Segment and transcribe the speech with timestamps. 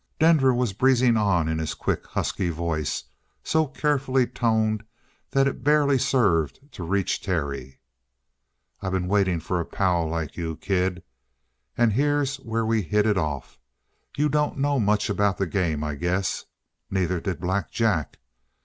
[0.19, 3.03] Denver was breezing on in his quick, husky voice,
[3.43, 4.83] so carefully toned
[5.29, 7.79] that it barely served to reach Terry.
[8.81, 11.03] "I been waiting for a pal like you, kid.
[11.77, 13.59] And here's where we hit it off.
[14.17, 16.45] You don't know much about the game, I guess?
[16.89, 18.17] Neither did Black Jack.